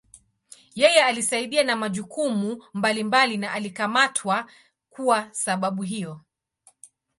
Yeye 0.75 1.03
alisaidia 1.03 1.63
na 1.63 1.75
majukumu 1.75 2.63
mbalimbali 2.73 3.37
na 3.37 3.51
alikamatwa 3.51 4.49
kuwa 4.89 5.27
sababu 5.33 5.83
hiyo. 5.83 6.21